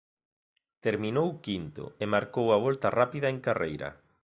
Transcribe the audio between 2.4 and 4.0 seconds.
a volta rápida en carreira.